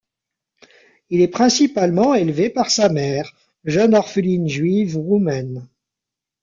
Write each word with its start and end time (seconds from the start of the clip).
Il 1.11 1.21
est 1.21 1.27
principalement 1.27 2.15
élevé 2.15 2.49
par 2.49 2.71
sa 2.71 2.89
mère, 2.89 3.31
jeune 3.65 3.93
orpheline 3.93 4.47
juive 4.49 4.97
roumaine. 4.97 5.69